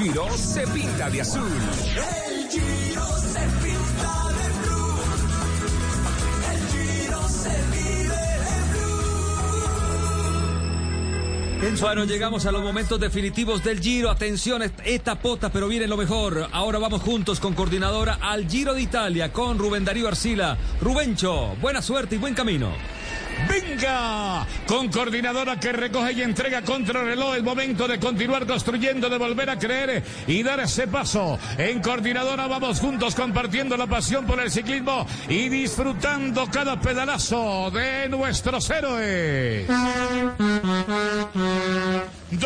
[0.00, 1.42] Giro se pinta de azul.
[1.94, 3.19] El Giro
[11.80, 14.10] Bueno, llegamos a los momentos definitivos del Giro.
[14.10, 16.48] Atención, esta pota, pero viene lo mejor.
[16.52, 20.56] Ahora vamos juntos con coordinadora al Giro de Italia con Rubén Darío Arcila.
[20.80, 22.70] Rubencho, buena suerte y buen camino.
[23.48, 29.18] Venga, con coordinadora que recoge y entrega contra reloj el momento de continuar construyendo, de
[29.18, 31.38] volver a creer y dar ese paso.
[31.56, 38.08] En coordinadora vamos juntos compartiendo la pasión por el ciclismo y disfrutando cada pedalazo de
[38.08, 39.66] nuestros héroes.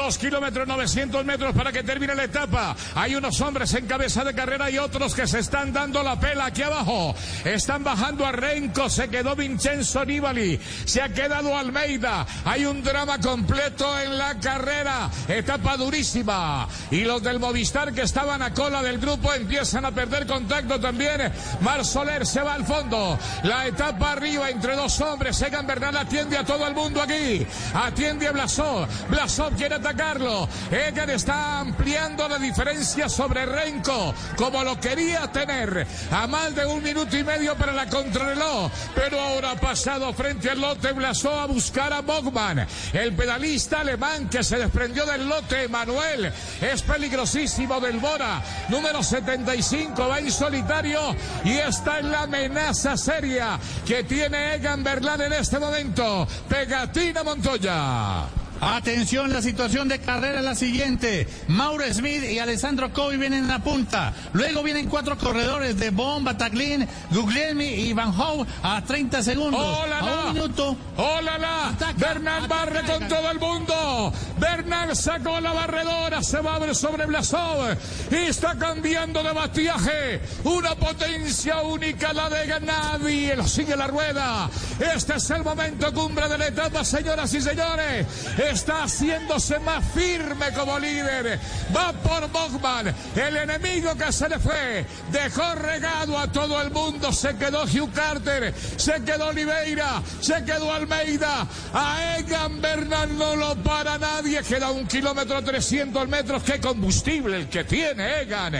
[0.04, 2.76] Dos kilómetros 900 metros para que termine la etapa.
[2.94, 6.44] Hay unos hombres en cabeza de carrera y otros que se están dando la pela
[6.44, 7.14] aquí abajo.
[7.42, 12.26] Están bajando a Renko, se quedó Vincenzo Nibali, se ha quedado Almeida.
[12.44, 15.10] Hay un drama completo en la carrera.
[15.26, 16.68] Etapa durísima.
[16.90, 21.32] Y los del Movistar que estaban a cola del grupo empiezan a perder contacto también.
[21.62, 23.18] Mar Soler se va al fondo.
[23.44, 25.40] La etapa arriba entre dos hombres.
[25.40, 27.46] Egan Bernal atiende a todo el mundo aquí.
[27.72, 28.86] Atiende a Blasov.
[29.08, 30.48] Blasov quiere atacarlo.
[30.70, 36.82] Egan está ampliando la diferencia sobre Renko, como lo quería tener, a más de un
[36.82, 38.70] minuto y medio para la contrarreloj.
[38.94, 44.28] Pero ahora ha pasado frente al lote Blasov a buscar a Bogman, el pedalista alemán
[44.28, 45.68] que se desprendió del lote.
[45.68, 51.14] Manuel es peligrosísimo del Bora, número 75, va en solitario
[51.44, 56.26] y está en la amenaza seria que tiene Egan Bernal en este momento.
[56.48, 58.43] Pegatina Montoya.
[58.60, 61.26] Atención, la situación de carrera es la siguiente.
[61.48, 64.12] Mauro Smith y Alessandro Covi vienen en la punta.
[64.32, 69.60] Luego vienen cuatro corredores de Bomba, Taglin, Guglielmi y Van Hove a 30 segundos.
[69.60, 70.76] ¡Hola, a un minuto.
[70.96, 72.98] ¡Hola, Ataca, Bernal barre ataca.
[72.98, 74.12] con todo el mundo.
[74.38, 77.76] Bernal sacó la barredora, se va a ver sobre Blasov
[78.10, 80.20] y está cambiando de bastiaje.
[80.44, 84.48] Una potencia única, la de Nadie lo sigue la rueda.
[84.94, 88.06] Este es el momento cumbre de la etapa, señoras y señores.
[88.50, 91.38] Está haciéndose más firme como líder.
[91.74, 94.84] Va por Bogman, el enemigo que se le fue.
[95.10, 97.12] Dejó regado a todo el mundo.
[97.12, 101.46] Se quedó Hugh Carter, se quedó Oliveira, se quedó Almeida.
[101.72, 104.42] A Egan Bernal no lo para nadie.
[104.42, 106.42] Queda un kilómetro 300 metros.
[106.42, 108.54] Qué combustible el que tiene Egan.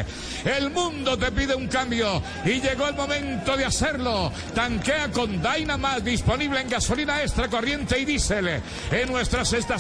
[0.45, 4.33] El mundo te pide un cambio y llegó el momento de hacerlo.
[4.55, 9.74] Tanquea con Dynamite disponible en gasolina extra corriente y diésel en nuestras estaciones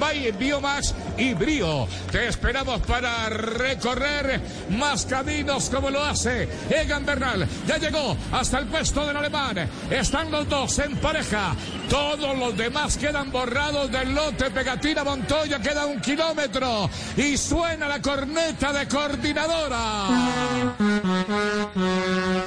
[0.00, 1.86] Bay Biomax y Brio.
[2.10, 4.40] Te esperamos para recorrer
[4.70, 7.46] más caminos como lo hace Egan Bernal.
[7.64, 9.68] Ya llegó hasta el puesto del alemán.
[9.90, 11.54] Están los dos en pareja.
[11.88, 14.50] Todos los demás quedan borrados del lote.
[14.50, 20.08] Pegatina Montoya queda un kilómetro y suena la corneta de coordinadora.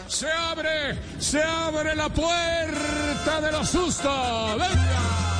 [0.07, 4.57] Se abre, se abre la puerta de los sustos.
[4.59, 5.31] ¡Venga!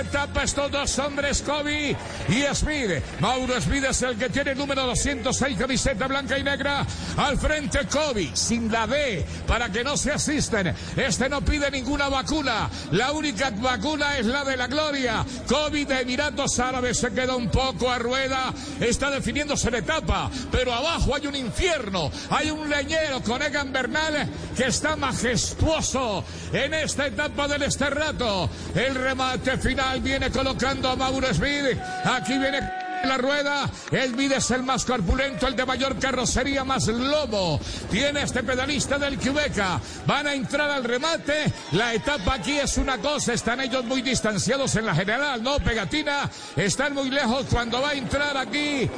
[0.00, 1.96] Etapa estos dos hombres, Kobe
[2.28, 3.02] y Smith.
[3.20, 6.86] Mauro Smith es el que tiene número 206, camiseta blanca y negra.
[7.16, 10.74] Al frente, Kobe, sin la D, para que no se asisten.
[10.96, 12.68] Este no pide ninguna vacuna.
[12.92, 15.24] La única vacuna es la de la gloria.
[15.46, 18.52] Kobe de Emiratos Árabes se queda un poco a rueda.
[18.80, 22.10] Está definiéndose la etapa, pero abajo hay un infierno.
[22.30, 28.50] Hay un leñero con Egan Bernal que está majestuoso en esta etapa del Esterrato.
[28.74, 31.78] El remate final viene colocando a Mauro Smith.
[32.18, 36.86] Aquí viene la rueda, el Smith es el más corpulento, el de mayor carrocería, más
[36.88, 37.60] lobo.
[37.90, 39.80] Tiene este pedalista del Quebeca.
[40.06, 41.52] Van a entrar al remate.
[41.72, 43.32] La etapa aquí es una cosa.
[43.32, 45.58] Están ellos muy distanciados en la general, ¿no?
[45.58, 46.30] Pegatina.
[46.56, 48.88] Están muy lejos cuando va a entrar aquí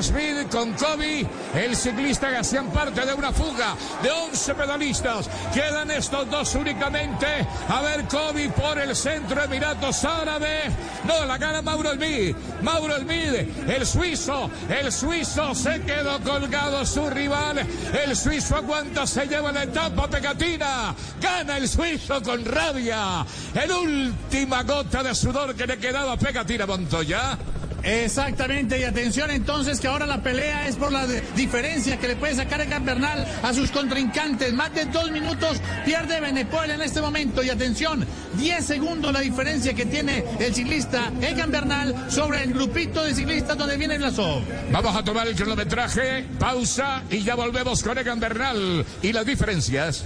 [0.00, 1.26] Smith con Kobe.
[1.54, 5.28] El ciclista que hacían parte de una fuga de 11 pedalistas.
[5.54, 7.26] Quedan estos dos únicamente.
[7.68, 10.72] A ver, Kobe por el centro, Emiratos Árabes.
[11.04, 12.36] No, la gana Mauro Smith.
[12.62, 12.96] Mauro
[13.68, 17.66] El suizo, el suizo se quedó colgado su rival.
[18.04, 20.94] El suizo aguanta, se lleva la etapa pegatina.
[21.20, 23.24] Gana el suizo con rabia.
[23.54, 27.38] El última gota de sudor que le quedaba a pegatina Montoya.
[27.86, 31.06] Exactamente, y atención entonces que ahora la pelea es por la
[31.36, 34.52] diferencia que le puede sacar Egan Bernal a sus contrincantes.
[34.52, 38.04] Más de dos minutos pierde Benepol en este momento y atención,
[38.34, 43.56] 10 segundos la diferencia que tiene el ciclista Egan Bernal sobre el grupito de ciclistas
[43.56, 44.42] donde viene Blasov.
[44.72, 50.04] Vamos a tomar el kilometraje, pausa y ya volvemos con Egan Bernal y las diferencias.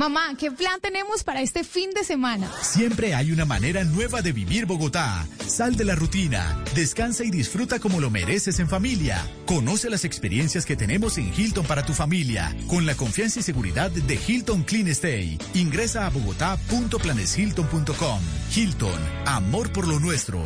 [0.00, 2.50] Mamá, ¿qué plan tenemos para este fin de semana?
[2.62, 5.26] Siempre hay una manera nueva de vivir Bogotá.
[5.46, 9.22] Sal de la rutina, descansa y disfruta como lo mereces en familia.
[9.44, 13.90] Conoce las experiencias que tenemos en Hilton para tu familia, con la confianza y seguridad
[13.90, 15.36] de Hilton Clean Stay.
[15.52, 18.20] Ingresa a bogotá.planeshilton.com.
[18.56, 20.42] Hilton, amor por lo nuestro.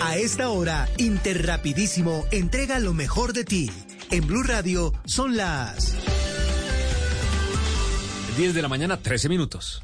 [0.00, 3.70] A esta hora, Interrapidísimo entrega lo mejor de ti.
[4.10, 6.01] En Blue Radio son las
[8.36, 9.82] 10 de la mañana, 13 minutos.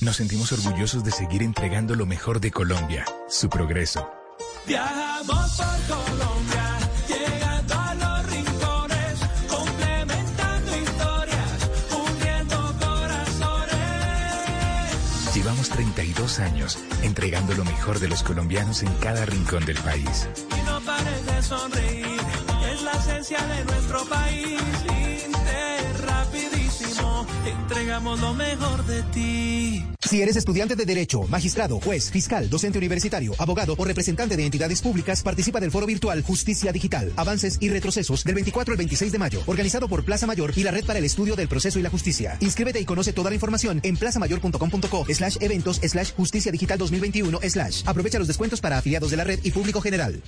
[0.00, 4.10] Nos sentimos orgullosos de seguir entregando lo mejor de Colombia, su progreso.
[4.66, 9.18] Viajamos por Colombia, llegando a los rincones,
[9.48, 13.74] complementando historias, uniendo corazones.
[15.34, 20.28] Llevamos 32 años entregando lo mejor de los colombianos en cada rincón del país.
[20.36, 22.20] Y no pares de sonreír,
[22.70, 24.60] es la esencia de nuestro país.
[27.46, 29.84] Entregamos lo mejor de ti.
[30.00, 34.80] Si eres estudiante de Derecho, magistrado, juez, fiscal, docente universitario, abogado o representante de entidades
[34.80, 39.18] públicas, participa del foro virtual Justicia Digital, Avances y Retrocesos del 24 al 26 de
[39.18, 41.90] mayo, organizado por Plaza Mayor y la Red para el Estudio del Proceso y la
[41.90, 42.36] Justicia.
[42.40, 47.82] Inscríbete y conoce toda la información en plazamayor.com.co slash eventos slash justicia digital 2021 slash.
[47.86, 50.22] Aprovecha los descuentos para afiliados de la red y público general.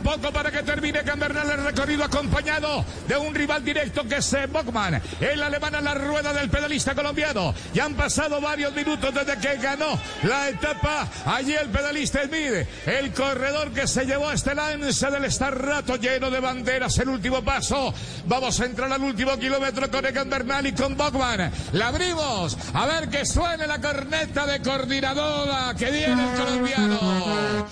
[0.00, 4.46] Poco para que termine Cambernal el recorrido acompañado de un rival directo que es eh,
[4.46, 5.00] Bockman.
[5.20, 7.54] El alemán a la rueda del pedalista colombiano.
[7.74, 11.08] Ya han pasado varios minutos desde que ganó la etapa.
[11.26, 16.30] Allí el pedalista Smith, el corredor que se llevó este lance del estar rato lleno
[16.30, 16.98] de banderas.
[16.98, 17.92] El último paso.
[18.26, 21.50] Vamos a entrar al último kilómetro con Egan y con Bockman.
[21.72, 22.56] La abrimos.
[22.74, 27.66] A ver que suene la corneta de coordinadora que viene el colombiano.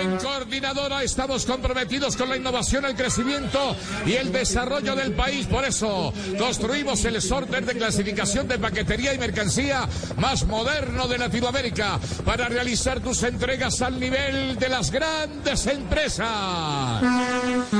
[0.00, 3.76] En coordinadora estamos comprometidos con la innovación, el crecimiento
[4.06, 5.46] y el desarrollo del país.
[5.46, 9.86] Por eso construimos el sorter de clasificación de paquetería y mercancía
[10.16, 16.26] más moderno de Latinoamérica para realizar tus entregas al nivel de las grandes empresas.
[17.02, 17.74] Al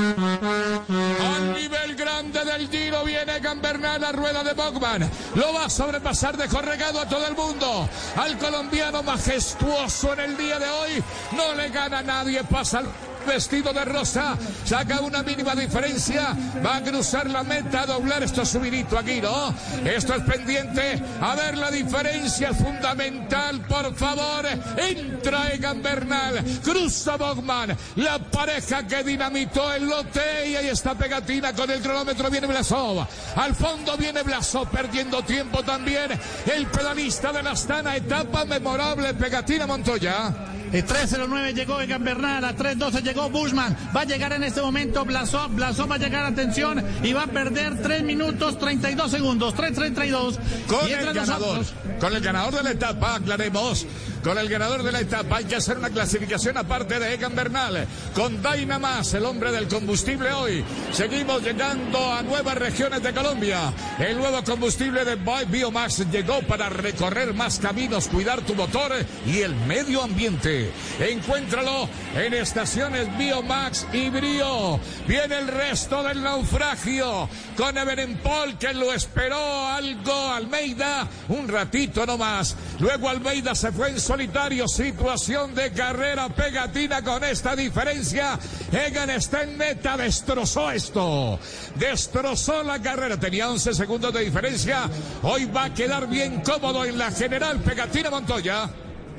[1.55, 5.09] nivel grande del Giro viene Gambernal a rueda de Bogman.
[5.33, 7.89] Lo va a sobrepasar de corregado a todo el mundo.
[8.17, 11.03] Al colombiano majestuoso en el día de hoy
[11.35, 12.43] no le gana nadie.
[12.43, 16.35] Pasa al vestido de rosa, saca una mínima diferencia,
[16.65, 19.53] va a cruzar la meta, a doblar esto subidito aquí, ¿no?
[19.85, 24.45] Esto es pendiente, a ver la diferencia es fundamental, por favor,
[24.77, 31.53] entra Egan Bernal, cruza Bogman, la pareja que dinamitó el lote y ahí está Pegatina
[31.53, 33.05] con el cronómetro, viene Blasov,
[33.35, 36.11] al fondo viene Blasov perdiendo tiempo también,
[36.45, 40.48] el pedalista de la Astana, etapa memorable, Pegatina Montoya.
[40.71, 43.75] Eh, 309 llegó Egan Bernal, a 312 llegó Bushman.
[43.95, 45.49] Va a llegar en este momento Blasov.
[45.55, 49.55] Blasov va a llegar, atención, y va a perder 3 minutos 32 segundos.
[49.55, 50.37] 3.32.
[50.67, 53.85] Con el ganador, nosotros- con el ganador de la etapa, aclaremos,
[54.23, 57.87] con el ganador de la etapa hay que hacer una clasificación aparte de Egan Bernal,
[58.13, 60.63] con Dynamas, el hombre del combustible hoy.
[60.91, 63.73] Seguimos llegando a nuevas regiones de Colombia.
[63.99, 68.91] El nuevo combustible de Bi- Biomax llegó para recorrer más caminos, cuidar tu motor
[69.25, 70.71] y el medio ambiente.
[70.99, 74.79] Encuéntralo en estaciones Biomax y Brio.
[75.07, 82.55] Viene el resto del naufragio con Everenpol que lo esperó algo Almeida un ratito nomás.
[82.79, 84.67] Luego Almeida se fue en solitario.
[84.67, 88.39] Situación de carrera pegatina con esta diferencia.
[88.71, 89.97] Egan está en meta.
[89.97, 91.39] Destrozó esto.
[91.75, 93.19] Destrozó la carrera.
[93.19, 94.89] Tenía 11 segundos de diferencia.
[95.21, 98.67] Hoy va a quedar bien cómodo en la general pegatina Montoya.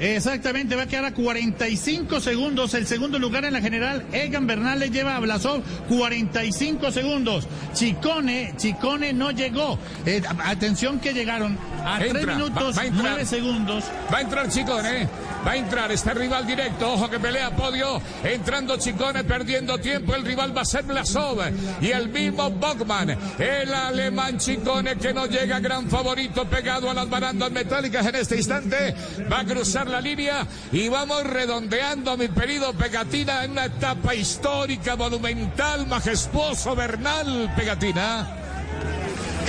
[0.00, 2.72] Exactamente, va a quedar a 45 segundos.
[2.72, 7.46] El segundo lugar en la general, Egan Bernal le lleva a Blasov 45 segundos.
[7.74, 9.78] Chicone, Chicone no llegó.
[10.06, 13.10] Eh, atención que llegaron a 3 Entra, minutos va- va a entrar.
[13.12, 13.84] 9 segundos.
[14.12, 15.08] Va a entrar Chicone,
[15.46, 20.24] va a entrar este rival directo, ojo que pelea podio, entrando Chicone, perdiendo tiempo, el
[20.24, 21.38] rival va a ser Blasov
[21.80, 27.08] y el mismo Bogman, el alemán Chicone que no llega gran favorito pegado a las
[27.08, 28.94] barandas metálicas en este instante,
[29.32, 34.96] va a cruzar la línea y vamos redondeando mi querido Pegatina en una etapa histórica,
[34.96, 38.36] monumental, majestuoso, Bernal, Pegatina.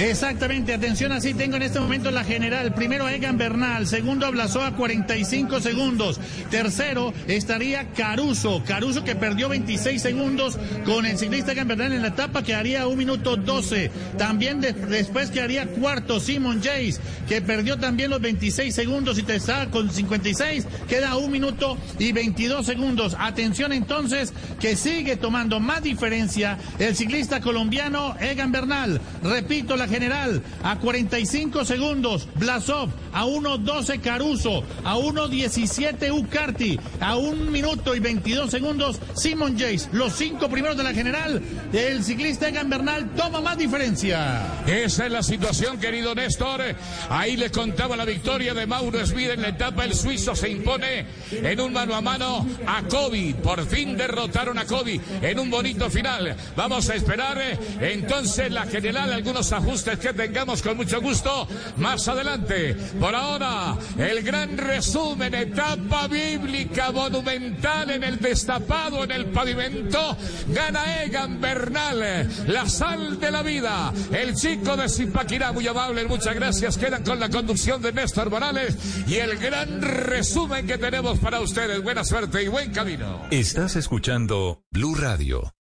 [0.01, 2.74] Exactamente, atención, así tengo en este momento la general.
[2.74, 6.20] Primero Egan Bernal, segundo Blasó a 45 segundos.
[6.50, 12.08] Tercero estaría Caruso, Caruso que perdió 26 segundos con el ciclista Egan Bernal en la
[12.08, 13.91] etapa que haría un minuto 12.
[14.17, 19.67] También después quedaría cuarto Simon Jace, que perdió también los 26 segundos y te está
[19.67, 23.15] con 56, queda un minuto y 22 segundos.
[23.20, 29.00] Atención entonces que sigue tomando más diferencia el ciclista colombiano Egan Bernal.
[29.22, 37.51] Repito, la general a 45 segundos, Blasov a 1.12 Caruso, a 1.17 Ucarti, a 1
[37.51, 39.89] minuto y 22 segundos Simon Jace.
[39.91, 41.41] Los cinco primeros de la general,
[41.74, 44.41] el ciclista Egan Bernal toma más diferencia.
[44.65, 46.62] Esa es la situación, querido Néstor.
[47.10, 49.86] Ahí le contaba la victoria de Mauro Smith en la etapa.
[49.86, 53.36] El suizo se impone en un mano a mano a Kobe.
[53.41, 56.36] Por fin derrotaron a Kobe en un bonito final.
[56.55, 61.48] Vamos a esperar eh, entonces la general, algunos ajustes que tengamos con mucho gusto
[61.78, 62.75] más adelante.
[63.00, 70.18] Por ahora, el gran resumen, etapa bíblica monumental en el destapado, en el pavimento,
[70.50, 73.94] gana Egan Bernal, la sal de la vida.
[74.12, 76.78] El chico de Zipaquirá, muy amable, muchas gracias.
[76.78, 81.82] Quedan con la conducción de Néstor Morales y el gran resumen que tenemos para ustedes.
[81.82, 83.22] Buena suerte y buen camino.
[83.32, 85.54] Estás escuchando Blue Radio.